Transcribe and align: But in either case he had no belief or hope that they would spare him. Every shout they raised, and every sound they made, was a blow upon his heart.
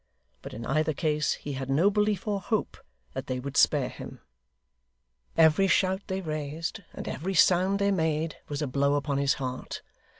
But 0.41 0.55
in 0.55 0.65
either 0.65 0.93
case 0.93 1.33
he 1.33 1.53
had 1.53 1.69
no 1.69 1.91
belief 1.91 2.27
or 2.27 2.41
hope 2.41 2.75
that 3.13 3.27
they 3.27 3.39
would 3.39 3.55
spare 3.55 3.87
him. 3.89 4.19
Every 5.37 5.67
shout 5.67 6.01
they 6.07 6.21
raised, 6.21 6.79
and 6.93 7.07
every 7.07 7.35
sound 7.35 7.77
they 7.77 7.91
made, 7.91 8.37
was 8.49 8.63
a 8.63 8.67
blow 8.67 8.95
upon 8.95 9.19
his 9.19 9.35
heart. 9.35 9.83